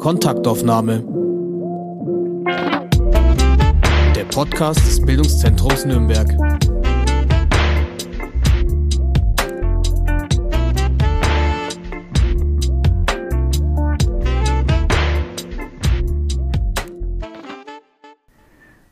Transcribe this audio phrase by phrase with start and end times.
[0.00, 1.04] Kontaktaufnahme.
[4.16, 6.26] Der Podcast des Bildungszentrums Nürnberg.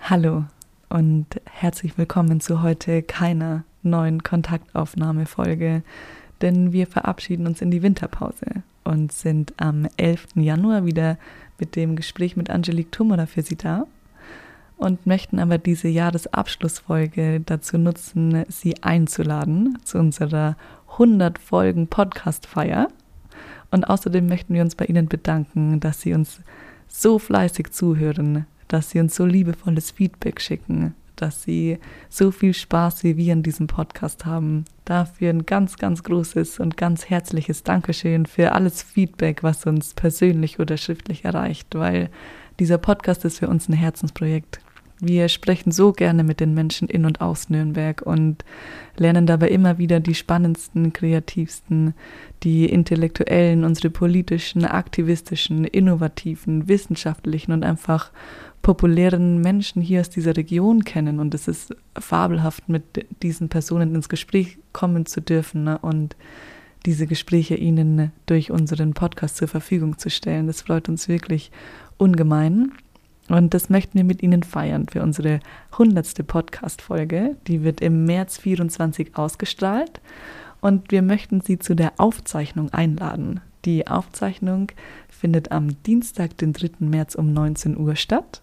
[0.00, 0.44] Hallo
[0.90, 5.82] und herzlich willkommen zu heute keiner neuen Kontaktaufnahmefolge,
[6.42, 10.26] denn wir verabschieden uns in die Winterpause und sind am 11.
[10.34, 11.16] Januar wieder
[11.60, 13.86] mit dem Gespräch mit Angelique Tummerer für Sie da
[14.78, 20.56] und möchten aber diese Jahresabschlussfolge dazu nutzen, Sie einzuladen zu unserer
[20.92, 22.88] 100 Folgen Podcast-Feier.
[23.70, 26.40] Und außerdem möchten wir uns bei Ihnen bedanken, dass Sie uns
[26.88, 33.04] so fleißig zuhören, dass Sie uns so liebevolles Feedback schicken, dass Sie so viel Spaß
[33.04, 34.64] wie wir in diesem Podcast haben.
[34.84, 40.58] Dafür ein ganz, ganz großes und ganz herzliches Dankeschön für alles Feedback, was uns persönlich
[40.58, 42.10] oder schriftlich erreicht, weil
[42.58, 44.60] dieser Podcast ist für uns ein Herzensprojekt.
[45.00, 48.44] Wir sprechen so gerne mit den Menschen in und aus Nürnberg und
[48.96, 51.94] lernen dabei immer wieder die spannendsten, kreativsten,
[52.42, 58.10] die intellektuellen, unsere politischen, aktivistischen, innovativen, wissenschaftlichen und einfach
[58.60, 61.18] populären Menschen hier aus dieser Region kennen.
[61.18, 65.78] Und es ist fabelhaft, mit diesen Personen ins Gespräch kommen zu dürfen ne?
[65.78, 66.14] und
[66.86, 70.46] diese Gespräche ihnen durch unseren Podcast zur Verfügung zu stellen.
[70.46, 71.50] Das freut uns wirklich
[71.96, 72.72] ungemein.
[73.30, 75.38] Und das möchten wir mit Ihnen feiern für unsere
[75.72, 76.26] 100.
[76.26, 77.36] Podcast-Folge.
[77.46, 80.00] Die wird im März 24 ausgestrahlt.
[80.60, 83.40] Und wir möchten Sie zu der Aufzeichnung einladen.
[83.64, 84.72] Die Aufzeichnung
[85.08, 86.70] findet am Dienstag, den 3.
[86.80, 88.42] März um 19 Uhr statt.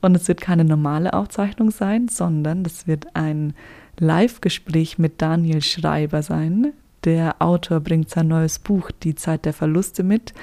[0.00, 3.52] Und es wird keine normale Aufzeichnung sein, sondern es wird ein
[3.98, 6.72] Live-Gespräch mit Daniel Schreiber sein.
[7.02, 10.34] Der Autor bringt sein neues Buch Die Zeit der Verluste mit.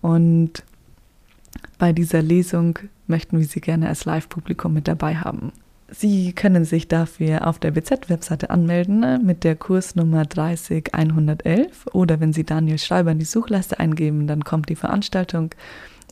[0.00, 0.64] Und
[1.78, 5.52] bei dieser Lesung möchten wir Sie gerne als Live-Publikum mit dabei haben.
[5.88, 12.44] Sie können sich dafür auf der BZ-Webseite anmelden mit der Kursnummer 30111 oder wenn Sie
[12.44, 15.54] Daniel Schreiber in die Suchleiste eingeben, dann kommt die Veranstaltung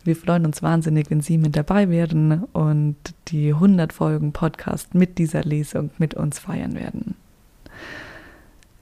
[0.05, 2.97] wir freuen uns wahnsinnig, wenn Sie mit dabei wären und
[3.29, 7.15] die 100 Folgen Podcast mit dieser Lesung mit uns feiern werden.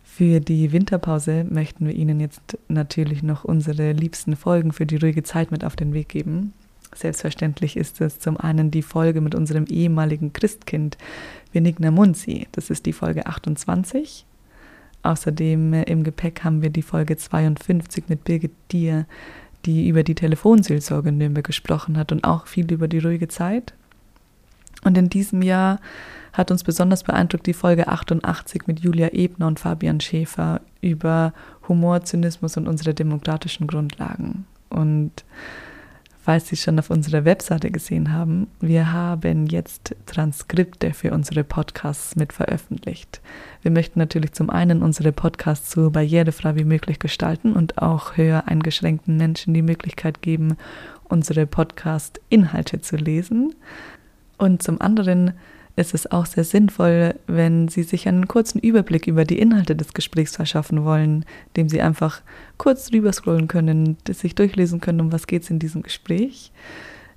[0.03, 5.23] Für die Winterpause möchten wir Ihnen jetzt natürlich noch unsere liebsten Folgen für die ruhige
[5.23, 6.55] Zeit mit auf den Weg geben.
[6.95, 10.99] Selbstverständlich ist es zum einen die Folge mit unserem ehemaligen Christkind
[11.53, 12.49] Benigna Munzi.
[12.53, 14.27] Das ist die Folge 28.
[15.03, 19.07] Außerdem äh, im Gepäck haben wir die Folge 52 mit Birgit Dier
[19.67, 23.75] die über die Telefonseelsorge in Nürnberg gesprochen hat und auch viel über die ruhige Zeit.
[24.83, 25.81] Und in diesem Jahr
[26.33, 31.35] hat uns besonders beeindruckt die Folge 88 mit Julia Ebner und Fabian Schäfer über
[31.69, 34.47] Humor, Zynismus und unsere demokratischen Grundlagen.
[34.71, 35.25] Und
[36.23, 42.17] falls Sie schon auf unserer Webseite gesehen haben, wir haben jetzt Transkripte für unsere Podcasts
[42.17, 43.21] mit veröffentlicht.
[43.63, 48.45] Wir möchten natürlich zum einen unsere Podcasts so barrierefrei wie möglich gestalten und auch höher
[48.47, 50.57] eingeschränkten Menschen die Möglichkeit geben,
[51.05, 53.55] unsere Podcast-Inhalte zu lesen.
[54.39, 55.33] Und zum anderen
[55.77, 59.95] ist es auch sehr sinnvoll, wenn Sie sich einen kurzen Überblick über die Inhalte des
[59.95, 62.23] Gesprächs verschaffen wollen, indem Sie einfach
[62.59, 66.53] kurz drüber scrollen können, sich durchlesen können, um was geht es in diesem Gespräch.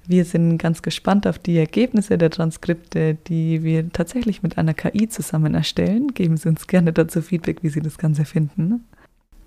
[0.06, 5.08] Wir sind ganz gespannt auf die Ergebnisse der Transkripte, die wir tatsächlich mit einer KI
[5.08, 6.14] zusammen erstellen.
[6.14, 8.84] Geben Sie uns gerne dazu Feedback, wie Sie das Ganze finden.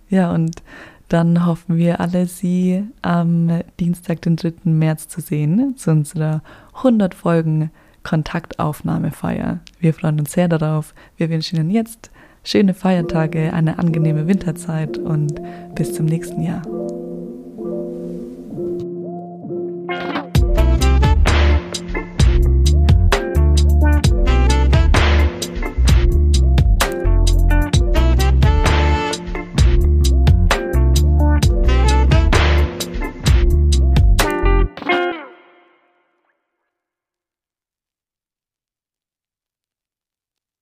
[0.09, 0.63] Ja, und
[1.09, 4.55] dann hoffen wir alle, Sie am Dienstag, den 3.
[4.65, 6.43] März zu sehen, zu unserer
[6.75, 7.71] 100 Folgen
[8.07, 9.59] Kontaktaufnahmefeier.
[9.81, 10.95] Wir freuen uns sehr darauf.
[11.17, 12.13] Wir wünschen Ihnen jetzt
[12.45, 15.41] schöne Feiertage, eine angenehme Winterzeit und
[15.75, 16.63] bis zum nächsten Jahr.